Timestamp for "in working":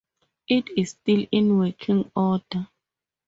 1.31-2.11